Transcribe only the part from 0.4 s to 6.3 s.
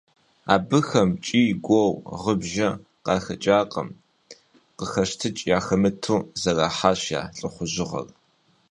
Абыхэм кӀий-гуо, гъы-бжэ къахэкӀакъым– къыхэщтыкӀ яхэмыту,